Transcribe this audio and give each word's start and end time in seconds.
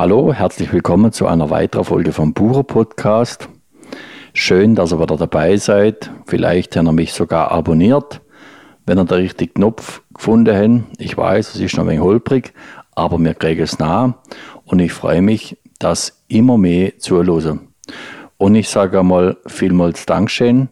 Hallo, 0.00 0.32
herzlich 0.32 0.72
willkommen 0.72 1.12
zu 1.12 1.26
einer 1.26 1.50
weiteren 1.50 1.84
Folge 1.84 2.12
vom 2.12 2.32
Bucher 2.32 2.62
Podcast. 2.62 3.50
Schön, 4.32 4.74
dass 4.74 4.94
ihr 4.94 4.98
wieder 4.98 5.18
dabei 5.18 5.58
seid. 5.58 6.10
Vielleicht 6.24 6.74
habt 6.74 6.86
ihr 6.88 6.92
mich 6.92 7.12
sogar 7.12 7.50
abonniert, 7.50 8.22
wenn 8.86 8.98
ihr 8.98 9.04
den 9.04 9.18
richtigen 9.18 9.52
Knopf 9.52 10.00
gefunden 10.14 10.56
habt. 10.56 10.98
Ich 10.98 11.18
weiß, 11.18 11.54
es 11.54 11.60
ist 11.60 11.76
noch 11.76 11.84
ein 11.84 11.88
wenig 11.88 12.00
holprig, 12.00 12.54
aber 12.94 13.18
wir 13.18 13.34
kriegen 13.34 13.60
es 13.60 13.78
nah. 13.78 14.14
Und 14.64 14.78
ich 14.78 14.94
freue 14.94 15.20
mich, 15.20 15.58
dass 15.78 16.24
immer 16.28 16.56
mehr 16.56 16.98
zuhören. 16.98 17.68
Und 18.38 18.54
ich 18.54 18.70
sage 18.70 19.00
einmal 19.00 19.36
vielmals 19.46 20.06
Dankeschön 20.06 20.70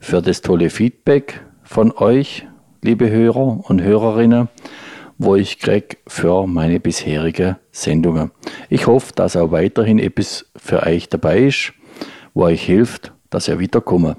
für 0.00 0.20
das 0.20 0.42
tolle 0.42 0.68
Feedback 0.68 1.40
von 1.62 1.92
euch, 1.92 2.46
liebe 2.82 3.08
Hörer 3.08 3.58
und 3.70 3.80
Hörerinnen, 3.80 4.50
wo 5.18 5.36
ich 5.36 5.58
kriege 5.58 5.96
für 6.06 6.46
meine 6.46 6.80
bisherige 6.80 7.58
Sendungen. 7.72 8.30
Ich 8.68 8.86
hoffe, 8.86 9.12
dass 9.14 9.36
auch 9.36 9.50
weiterhin 9.50 9.98
etwas 9.98 10.50
für 10.56 10.82
euch 10.82 11.08
dabei 11.08 11.40
ist, 11.40 11.72
wo 12.34 12.44
euch 12.44 12.62
hilft, 12.64 13.12
dass 13.30 13.48
ihr 13.48 13.58
wiederkommt. 13.58 14.16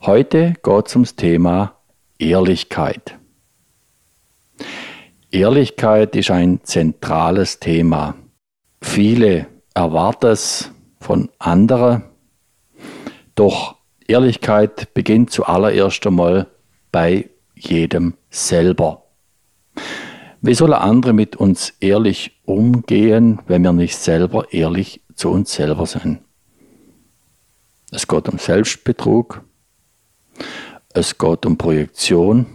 Heute 0.00 0.54
geht 0.62 0.86
es 0.86 0.94
ums 0.94 1.16
Thema 1.16 1.76
Ehrlichkeit. 2.18 3.18
Ehrlichkeit 5.30 6.14
ist 6.14 6.30
ein 6.30 6.60
zentrales 6.62 7.58
Thema. 7.58 8.14
Viele 8.80 9.46
erwarten 9.74 10.26
es 10.26 10.70
von 11.00 11.30
anderen, 11.38 12.04
doch 13.34 13.76
Ehrlichkeit 14.06 14.92
beginnt 14.94 15.30
zuallererst 15.30 16.06
einmal 16.06 16.48
bei 16.90 17.30
jedem 17.54 18.14
selber. 18.28 19.01
Wie 20.40 20.54
sollen 20.54 20.72
andere 20.72 21.12
mit 21.12 21.36
uns 21.36 21.74
ehrlich 21.80 22.40
umgehen, 22.44 23.38
wenn 23.46 23.62
wir 23.62 23.72
nicht 23.72 23.96
selber 23.96 24.52
ehrlich 24.52 25.00
zu 25.14 25.30
uns 25.30 25.52
selber 25.52 25.86
sind? 25.86 26.18
Es 27.92 28.08
geht 28.08 28.28
um 28.28 28.38
Selbstbetrug, 28.38 29.42
es 30.94 31.16
geht 31.18 31.46
um 31.46 31.58
Projektion, 31.58 32.46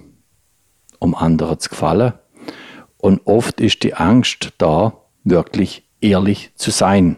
um 0.99 1.15
andere 1.15 1.57
zu 1.59 1.69
gefallen 1.69 2.13
und 2.97 3.25
oft 3.25 3.61
ist 3.61 3.83
die 3.83 3.93
Angst 3.93 4.53
da, 4.57 4.93
wirklich 5.23 5.87
ehrlich 6.01 6.51
zu 6.55 6.71
sein. 6.71 7.17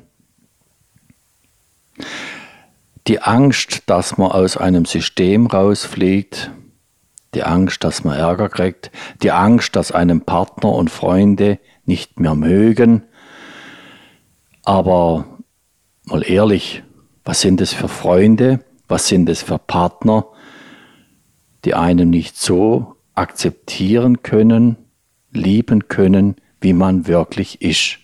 Die 3.08 3.22
Angst, 3.22 3.84
dass 3.88 4.18
man 4.18 4.32
aus 4.32 4.58
einem 4.58 4.86
System 4.86 5.48
rausfliegt, 5.48 6.52
die 7.34 7.44
Angst, 7.44 7.84
dass 7.84 8.04
man 8.04 8.18
Ärger 8.18 8.50
kriegt, 8.50 8.92
die 9.22 9.32
Angst, 9.32 9.76
dass 9.76 9.92
einem 9.92 10.22
Partner 10.22 10.72
und 10.72 10.90
Freunde 10.90 11.60
nicht 11.86 12.20
mehr 12.20 12.36
mögen. 12.36 13.04
Aber 14.64 15.26
mal 16.06 16.24
ehrlich, 16.24 16.84
was 17.24 17.42
sind 17.42 17.62
es 17.62 17.74
für 17.74 17.88
Freunde, 17.88 18.64
was 18.88 19.08
sind 19.08 19.30
es 19.30 19.44
für 19.44 19.60
Partner, 19.60 20.26
die 21.66 21.76
einem 21.76 22.10
nicht 22.10 22.38
so 22.38 22.96
akzeptieren 23.14 24.24
können, 24.24 24.78
lieben 25.32 25.88
können, 25.88 26.36
wie 26.62 26.74
man 26.74 27.08
wirklich 27.08 27.62
ist. 27.62 28.00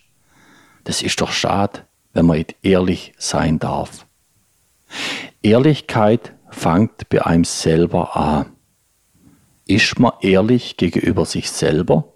Das 0.84 1.02
ist 1.02 1.22
doch 1.22 1.32
schade, 1.32 1.82
wenn 2.14 2.26
man 2.26 2.38
nicht 2.38 2.56
ehrlich 2.62 3.14
sein 3.18 3.60
darf. 3.60 4.06
Ehrlichkeit 5.42 6.34
fängt 6.50 7.10
bei 7.10 7.26
einem 7.26 7.44
selber 7.44 8.16
an. 8.16 8.55
Ist 9.68 10.00
man 10.00 10.14
ehrlich 10.22 10.78
gegenüber 10.78 11.26
sich 11.26 11.50
selber? 11.50 12.14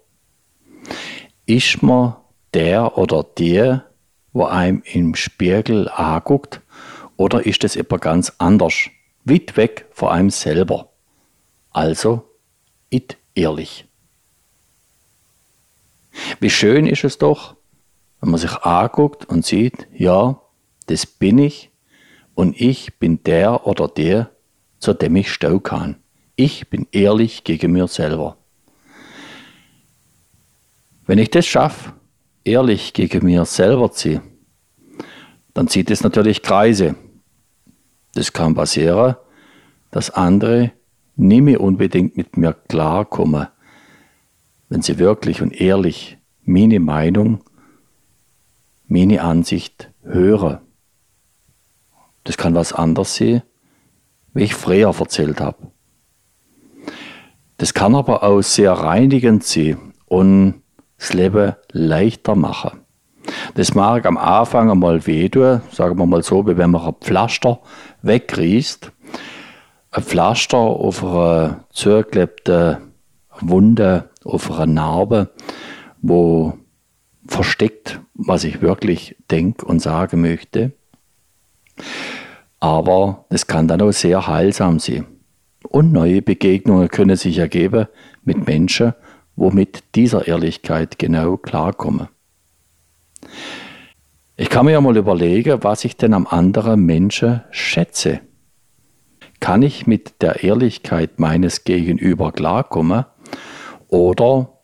Ist 1.46 1.82
man 1.82 2.14
der 2.54 2.96
oder 2.96 3.24
der, 3.24 3.90
wo 4.32 4.44
einem 4.44 4.82
im 4.84 5.16
Spiegel 5.16 5.88
anguckt? 5.88 6.60
Oder 7.16 7.44
ist 7.44 7.64
es 7.64 7.74
etwas 7.74 8.00
ganz 8.00 8.32
anders, 8.38 8.74
weit 9.24 9.56
weg 9.56 9.86
von 9.90 10.10
einem 10.10 10.30
selber? 10.30 10.92
Also, 11.70 12.22
it 12.88 13.16
ehrlich. 13.34 13.84
Wie 16.38 16.50
schön 16.50 16.86
ist 16.86 17.02
es 17.02 17.18
doch, 17.18 17.56
wenn 18.20 18.30
man 18.30 18.40
sich 18.40 18.56
anguckt 18.58 19.24
und 19.24 19.44
sieht, 19.44 19.88
ja, 19.92 20.40
das 20.86 21.04
bin 21.04 21.38
ich 21.38 21.70
und 22.34 22.60
ich 22.60 22.98
bin 22.98 23.24
der 23.24 23.66
oder 23.66 23.88
der, 23.88 24.30
zu 24.78 24.94
dem 24.94 25.16
ich 25.16 25.32
stehen 25.32 25.62
kann. 25.64 25.96
Ich 26.42 26.70
bin 26.70 26.86
ehrlich 26.90 27.44
gegen 27.44 27.70
mir 27.72 27.86
selber. 27.86 28.38
Wenn 31.04 31.18
ich 31.18 31.28
das 31.28 31.44
schaffe, 31.44 31.92
ehrlich 32.44 32.94
gegen 32.94 33.26
mir 33.26 33.44
selber 33.44 33.90
sein, 33.92 34.22
dann 35.52 35.68
zieht 35.68 35.90
es 35.90 36.02
natürlich 36.02 36.40
Kreise. 36.40 36.94
Das 38.14 38.32
kann 38.32 38.54
passieren, 38.54 39.16
dass 39.90 40.08
andere 40.08 40.72
nie 41.14 41.42
mehr 41.42 41.60
unbedingt 41.60 42.16
mit 42.16 42.38
mir 42.38 42.54
klarkommen, 42.54 43.48
wenn 44.70 44.80
sie 44.80 44.98
wirklich 44.98 45.42
und 45.42 45.52
ehrlich 45.52 46.16
meine 46.46 46.80
Meinung, 46.80 47.44
meine 48.86 49.20
Ansicht 49.20 49.90
hören. 50.04 50.60
Das 52.24 52.38
kann 52.38 52.54
was 52.54 52.72
anderes 52.72 53.14
sein, 53.14 53.42
wie 54.32 54.44
ich 54.44 54.54
früher 54.54 54.98
erzählt 54.98 55.38
habe. 55.42 55.70
Das 57.60 57.74
kann 57.74 57.94
aber 57.94 58.22
auch 58.22 58.40
sehr 58.40 58.72
reinigend 58.72 59.44
sein 59.44 59.92
und 60.06 60.62
das 60.96 61.12
Leben 61.12 61.56
leichter 61.72 62.34
machen. 62.34 62.80
Das 63.54 63.74
mag 63.74 64.06
am 64.06 64.16
Anfang 64.16 64.70
einmal 64.70 65.06
wehtun, 65.06 65.60
sagen 65.70 65.98
wir 65.98 66.06
mal 66.06 66.22
so, 66.22 66.46
wie 66.46 66.56
wenn 66.56 66.70
man 66.70 66.86
ein 66.86 66.94
Pflaster 67.02 67.60
wegriest. 68.00 68.92
Ein 69.90 70.02
Pflaster 70.02 70.56
auf 70.56 71.04
einer 71.04 71.66
zugeklebten 71.68 72.78
Wunde, 73.42 74.08
auf 74.24 74.50
einer 74.50 74.64
Narbe, 74.64 75.28
wo 76.00 76.54
versteckt, 77.26 78.00
was 78.14 78.44
ich 78.44 78.62
wirklich 78.62 79.16
denke 79.30 79.66
und 79.66 79.80
sagen 79.80 80.22
möchte. 80.22 80.72
Aber 82.58 83.26
das 83.28 83.46
kann 83.46 83.68
dann 83.68 83.82
auch 83.82 83.92
sehr 83.92 84.26
heilsam 84.26 84.78
sein. 84.78 85.19
Und 85.70 85.92
neue 85.92 86.20
Begegnungen 86.20 86.88
können 86.88 87.16
sich 87.16 87.38
ergeben 87.38 87.86
mit 88.24 88.48
Menschen, 88.48 88.92
wo 89.36 89.52
mit 89.52 89.84
dieser 89.94 90.26
Ehrlichkeit 90.26 90.98
genau 90.98 91.36
klarkommen. 91.36 92.08
Ich 94.36 94.48
kann 94.48 94.66
mir 94.66 94.72
ja 94.72 94.80
mal 94.80 94.96
überlegen, 94.96 95.62
was 95.62 95.84
ich 95.84 95.96
denn 95.96 96.12
am 96.12 96.26
anderen 96.26 96.84
Menschen 96.84 97.42
schätze. 97.52 98.20
Kann 99.38 99.62
ich 99.62 99.86
mit 99.86 100.20
der 100.22 100.42
Ehrlichkeit 100.42 101.20
meines 101.20 101.62
Gegenüber 101.62 102.32
klarkommen 102.32 103.04
oder 103.86 104.58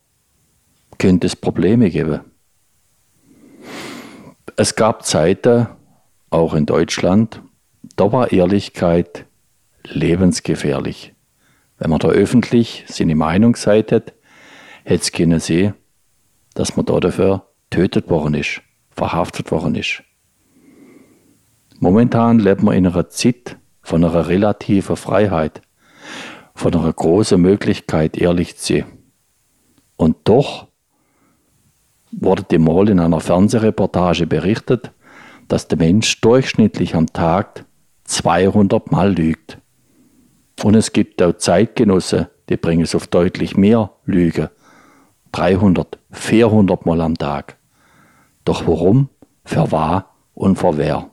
könnte 0.98 1.28
es 1.28 1.36
Probleme 1.36 1.88
geben? 1.88 2.22
Es 4.56 4.74
gab 4.74 5.04
Zeiten, 5.04 5.68
auch 6.30 6.52
in 6.52 6.66
Deutschland, 6.66 7.42
da 7.94 8.10
war 8.10 8.32
Ehrlichkeit 8.32 9.25
lebensgefährlich. 9.90 11.14
Wenn 11.78 11.90
man 11.90 11.98
da 11.98 12.08
öffentlich 12.08 12.84
seine 12.88 13.14
Meinung 13.14 13.52
gesagt 13.52 13.90
hätte 13.90 14.12
es 14.88 15.10
können 15.10 15.40
sehen, 15.40 15.74
dass 16.54 16.76
man 16.76 16.86
da 16.86 17.00
dafür 17.00 17.48
tötet 17.70 18.08
worden 18.08 18.34
ist, 18.34 18.62
verhaftet 18.90 19.50
worden 19.50 19.74
ist. 19.74 20.02
Momentan 21.80 22.38
lebt 22.38 22.62
man 22.62 22.76
in 22.76 22.86
einer 22.86 23.08
Zeit 23.08 23.58
von 23.82 24.04
einer 24.04 24.28
relativen 24.28 24.96
Freiheit, 24.96 25.60
von 26.54 26.72
einer 26.72 26.92
großen 26.92 27.40
Möglichkeit, 27.40 28.16
ehrlich 28.16 28.56
zu 28.56 28.74
sein. 28.74 28.84
Und 29.96 30.16
doch 30.24 30.68
wurde 32.12 32.44
dem 32.44 32.62
mal 32.62 32.88
in 32.88 33.00
einer 33.00 33.20
Fernsehreportage 33.20 34.26
berichtet, 34.26 34.92
dass 35.48 35.68
der 35.68 35.78
Mensch 35.78 36.20
durchschnittlich 36.20 36.94
am 36.94 37.06
Tag 37.08 37.66
200 38.04 38.90
Mal 38.90 39.12
lügt. 39.12 39.58
Und 40.62 40.74
es 40.74 40.92
gibt 40.92 41.22
auch 41.22 41.36
Zeitgenossen, 41.36 42.26
die 42.48 42.56
bringen 42.56 42.82
es 42.82 42.94
auf 42.94 43.06
deutlich 43.06 43.56
mehr 43.56 43.90
Lüge. 44.04 44.50
300, 45.32 45.98
400 46.12 46.86
Mal 46.86 47.00
am 47.00 47.16
Tag. 47.16 47.58
Doch 48.44 48.66
warum? 48.66 49.10
Für 49.44 49.70
wahr 49.70 50.16
und 50.34 50.56
für 50.56 50.78
wer? 50.78 51.10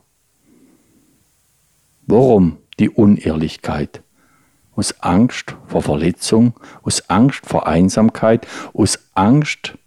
Warum 2.06 2.58
die 2.78 2.90
Unehrlichkeit? 2.90 4.02
Aus 4.76 5.00
Angst 5.00 5.56
vor 5.66 5.82
Verletzung, 5.82 6.54
aus 6.82 7.08
Angst 7.08 7.46
vor 7.46 7.66
Einsamkeit, 7.66 8.46
aus 8.72 8.98
Angst, 9.14 9.78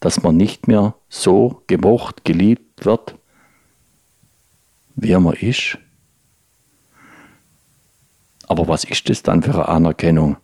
dass 0.00 0.22
man 0.22 0.36
nicht 0.36 0.68
mehr 0.68 0.94
so 1.08 1.62
gemocht, 1.66 2.24
geliebt 2.24 2.84
wird, 2.84 3.16
wie 4.94 5.16
man 5.16 5.34
ist? 5.34 5.78
Was 8.68 8.84
ist 8.84 9.08
das 9.08 9.22
dann 9.22 9.42
für 9.42 9.54
eine 9.54 9.68
Anerkennung? 9.68 10.36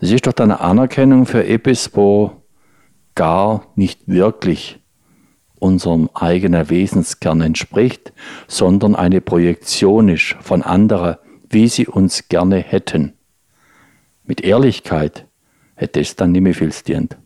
Das 0.00 0.12
ist 0.12 0.26
doch 0.28 0.32
dann 0.32 0.52
eine 0.52 0.60
Anerkennung 0.60 1.26
für 1.26 1.44
etwas, 1.44 1.90
wo 1.96 2.44
gar 3.16 3.66
nicht 3.74 4.06
wirklich 4.06 4.78
unserem 5.58 6.08
eigenen 6.14 6.70
Wesenskern 6.70 7.40
entspricht, 7.40 8.12
sondern 8.46 8.94
eine 8.94 9.20
Projektion 9.20 10.08
ist 10.08 10.36
von 10.40 10.62
anderen, 10.62 11.16
wie 11.50 11.66
sie 11.66 11.88
uns 11.88 12.28
gerne 12.28 12.58
hätten. 12.58 13.14
Mit 14.22 14.42
Ehrlichkeit 14.42 15.26
hätte 15.74 15.98
es 15.98 16.14
dann 16.14 16.30
nicht 16.30 16.42
mehr 16.42 16.54
viel 16.54 16.72
dient. 16.86 17.16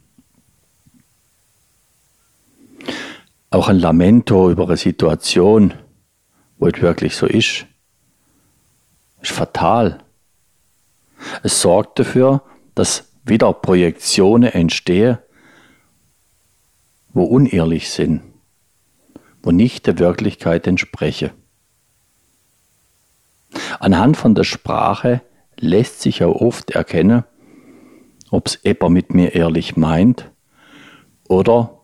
Auch 3.50 3.68
ein 3.68 3.78
Lamento 3.78 4.50
über 4.50 4.64
eine 4.68 4.78
Situation, 4.78 5.74
wo 6.58 6.66
es 6.66 6.80
wirklich 6.80 7.14
so 7.14 7.26
ist, 7.26 7.66
ist 9.20 9.32
fatal. 9.32 10.02
Es 11.42 11.60
sorgt 11.60 11.98
dafür, 11.98 12.42
dass 12.74 13.12
wieder 13.24 13.52
Projektionen 13.52 14.52
entstehen, 14.52 15.18
wo 17.12 17.24
unehrlich 17.24 17.90
sind, 17.90 18.22
wo 19.42 19.50
nicht 19.50 19.86
der 19.86 19.98
Wirklichkeit 19.98 20.66
entsprechen. 20.66 21.30
Anhand 23.80 24.16
von 24.16 24.34
der 24.34 24.44
Sprache 24.44 25.22
lässt 25.58 26.02
sich 26.02 26.22
auch 26.22 26.40
oft 26.40 26.70
erkennen, 26.70 27.24
ob 28.30 28.48
es 28.48 28.60
jemand 28.62 28.92
mit 28.92 29.14
mir 29.14 29.34
ehrlich 29.34 29.76
meint 29.76 30.30
oder 31.28 31.80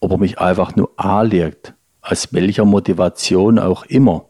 ob 0.00 0.10
er 0.10 0.18
mich 0.18 0.38
einfach 0.38 0.74
nur 0.74 0.90
anlegt, 0.96 1.74
aus 2.00 2.32
welcher 2.32 2.64
Motivation 2.64 3.58
auch 3.58 3.84
immer. 3.84 4.28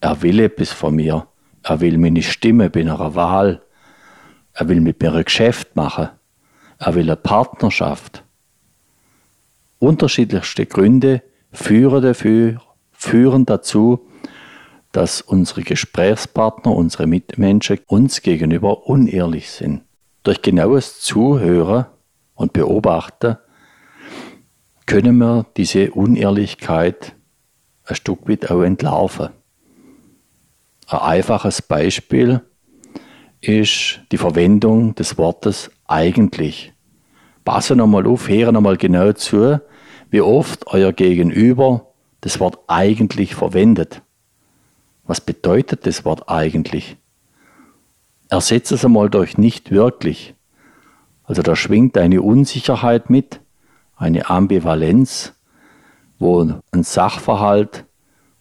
Er 0.00 0.22
will 0.22 0.40
etwas 0.40 0.72
von 0.72 0.96
mir, 0.96 1.28
er 1.62 1.80
will 1.80 1.98
meine 1.98 2.22
Stimme 2.22 2.68
bei 2.68 2.80
einer 2.80 3.14
Wahl, 3.14 3.61
er 4.54 4.68
will 4.68 4.80
mit 4.80 5.00
mir 5.00 5.12
ein 5.12 5.24
Geschäft 5.24 5.76
machen, 5.76 6.10
er 6.78 6.94
will 6.94 7.04
eine 7.04 7.16
Partnerschaft. 7.16 8.24
Unterschiedlichste 9.78 10.66
Gründe 10.66 11.22
führen, 11.52 12.02
dafür, 12.02 12.60
führen 12.92 13.46
dazu, 13.46 14.08
dass 14.92 15.22
unsere 15.22 15.62
Gesprächspartner, 15.62 16.72
unsere 16.72 17.06
Mitmenschen 17.06 17.80
uns 17.86 18.22
gegenüber 18.22 18.86
unehrlich 18.86 19.50
sind. 19.50 19.82
Durch 20.22 20.42
genaues 20.42 21.00
Zuhören 21.00 21.86
und 22.34 22.52
Beobachten 22.52 23.38
können 24.86 25.16
wir 25.18 25.46
diese 25.56 25.90
Unehrlichkeit 25.92 27.14
ein 27.84 27.96
Stück 27.96 28.28
weit 28.28 28.50
auch 28.50 28.62
entlarven. 28.62 29.30
Ein 30.86 30.98
einfaches 30.98 31.62
Beispiel 31.62 32.42
ist 33.42 34.00
die 34.12 34.18
Verwendung 34.18 34.94
des 34.94 35.18
Wortes 35.18 35.70
eigentlich. 35.86 36.72
Passen 37.44 37.78
nochmal 37.78 38.06
auf, 38.06 38.28
hören 38.28 38.54
nochmal 38.54 38.76
genau 38.76 39.12
zu, 39.12 39.60
wie 40.10 40.20
oft 40.20 40.68
euer 40.68 40.92
Gegenüber 40.92 41.92
das 42.20 42.38
Wort 42.38 42.58
eigentlich 42.68 43.34
verwendet. 43.34 44.02
Was 45.04 45.20
bedeutet 45.20 45.86
das 45.86 46.04
Wort 46.04 46.28
eigentlich? 46.28 46.96
Ersetze 48.28 48.76
es 48.76 48.84
einmal 48.84 49.10
durch 49.10 49.36
nicht 49.36 49.72
wirklich. 49.72 50.34
Also 51.24 51.42
da 51.42 51.56
schwingt 51.56 51.98
eine 51.98 52.22
Unsicherheit 52.22 53.10
mit, 53.10 53.40
eine 53.96 54.30
Ambivalenz, 54.30 55.34
wo 56.18 56.42
ein 56.70 56.82
Sachverhalt 56.84 57.84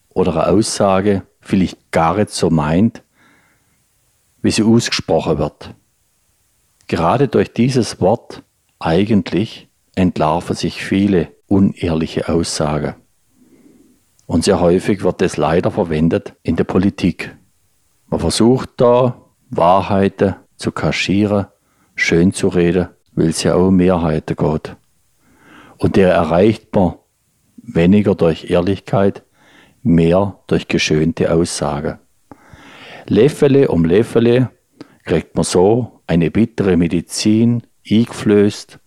oder 0.09 0.33
eine 0.33 0.53
Aussage 0.53 1.23
vielleicht 1.39 1.91
gar 1.91 2.17
nicht 2.17 2.29
so 2.29 2.51
meint, 2.51 3.03
wie 4.41 4.51
sie 4.51 4.63
ausgesprochen 4.63 5.37
wird. 5.37 5.73
Gerade 6.87 7.27
durch 7.27 7.53
dieses 7.53 8.01
Wort 8.01 8.43
eigentlich 8.79 9.69
entlarven 9.95 10.55
sich 10.55 10.83
viele 10.83 11.31
unehrliche 11.47 12.29
Aussagen. 12.29 12.95
Und 14.25 14.45
sehr 14.45 14.59
häufig 14.59 15.03
wird 15.03 15.21
es 15.21 15.37
leider 15.37 15.71
verwendet 15.71 16.35
in 16.43 16.55
der 16.55 16.63
Politik. 16.63 17.35
Man 18.07 18.19
versucht 18.19 18.69
da 18.77 19.25
Wahrheiten 19.49 20.35
zu 20.55 20.71
kaschieren, 20.71 21.47
schön 21.95 22.33
zu 22.33 22.47
reden, 22.47 22.89
weil 23.13 23.29
es 23.29 23.43
ja 23.43 23.55
auch 23.55 23.71
Mehrheiten 23.71 24.35
geht. 24.35 24.75
Und 25.77 25.95
der 25.95 26.13
erreicht 26.13 26.73
man 26.73 26.95
weniger 27.57 28.15
durch 28.15 28.49
Ehrlichkeit, 28.49 29.23
mehr 29.83 30.39
durch 30.47 30.67
geschönte 30.67 31.33
Aussagen. 31.33 31.99
Leffele 33.07 33.67
um 33.67 33.85
Leffele 33.85 34.49
kriegt 35.03 35.35
man 35.35 35.43
so 35.43 36.01
eine 36.07 36.31
bittere 36.31 36.77
Medizin 36.77 37.63
eingeflößt, 37.89 38.79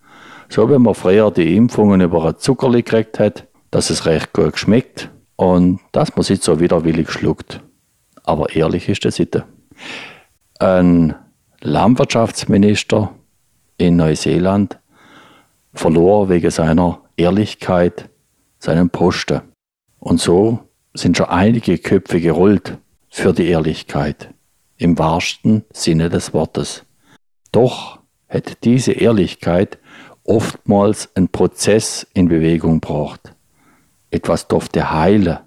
so 0.48 0.70
wie 0.70 0.78
man 0.78 0.94
früher 0.94 1.30
die 1.30 1.56
Impfungen 1.56 2.00
über 2.00 2.24
ein 2.24 2.38
Zuckerli 2.38 2.82
gekriegt 2.82 3.18
hat, 3.18 3.46
dass 3.70 3.90
es 3.90 4.06
recht 4.06 4.32
gut 4.32 4.58
schmeckt 4.58 5.10
und 5.36 5.80
dass 5.92 6.14
man 6.16 6.22
sich 6.22 6.42
so 6.42 6.60
widerwillig 6.60 7.10
schluckt. 7.10 7.60
Aber 8.22 8.54
ehrlich 8.54 8.88
ist 8.88 9.04
das 9.04 9.18
nicht. 9.18 9.42
Ein 10.58 11.14
Landwirtschaftsminister 11.60 13.14
in 13.78 13.96
Neuseeland 13.96 14.78
verlor 15.72 16.28
wegen 16.28 16.50
seiner 16.50 17.00
Ehrlichkeit 17.16 18.08
seinen 18.58 18.90
Posten. 18.90 19.42
Und 19.98 20.20
so 20.20 20.60
sind 20.94 21.16
schon 21.16 21.26
einige 21.26 21.78
Köpfe 21.78 22.20
gerollt 22.20 22.78
für 23.14 23.32
die 23.32 23.46
Ehrlichkeit, 23.46 24.34
im 24.76 24.98
wahrsten 24.98 25.64
Sinne 25.72 26.10
des 26.10 26.34
Wortes. 26.34 26.84
Doch 27.52 28.00
hätte 28.26 28.56
diese 28.64 28.90
Ehrlichkeit 28.90 29.78
oftmals 30.24 31.14
einen 31.14 31.28
Prozess 31.28 32.04
in 32.12 32.28
Bewegung 32.28 32.80
gebracht. 32.80 33.32
Etwas 34.10 34.48
durfte 34.48 34.90
heilen. 34.90 35.38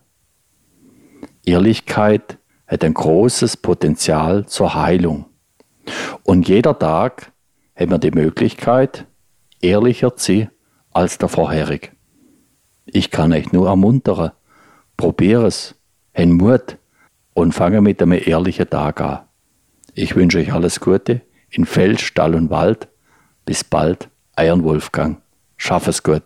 Ehrlichkeit 1.45 2.37
hat 2.67 2.85
ein 2.85 2.93
großes 2.93 3.57
Potenzial 3.57 4.45
zur 4.45 4.73
Heilung. 4.73 5.25
Und 6.23 6.47
jeder 6.47 6.79
Tag 6.79 7.33
hat 7.75 7.89
man 7.89 7.99
die 7.99 8.11
Möglichkeit, 8.11 9.05
ehrlicher 9.59 10.15
zu 10.15 10.31
sein 10.31 10.51
als 10.93 11.17
der 11.17 11.27
vorherige. 11.27 11.89
Ich 12.85 13.11
kann 13.11 13.33
euch 13.33 13.51
nur 13.51 13.67
ermuntern, 13.67 14.31
probier 14.95 15.41
es, 15.41 15.75
hen 16.13 16.31
Mut 16.31 16.77
und 17.37 17.51
fange 17.51 17.81
mit 17.81 18.01
einem 18.01 18.13
ehrlichen 18.13 18.67
Tag 18.67 18.99
an. 18.99 19.19
Ich 19.93 20.15
wünsche 20.15 20.39
euch 20.39 20.51
alles 20.51 20.79
Gute 20.79 21.21
in 21.51 21.65
Feld, 21.65 22.01
Stall 22.01 22.33
und 22.33 22.49
Wald. 22.49 22.87
Bis 23.45 23.63
bald, 23.63 24.09
euer 24.35 24.63
Wolfgang. 24.63 25.21
Schaff 25.55 25.87
es 25.87 26.01
gut. 26.01 26.23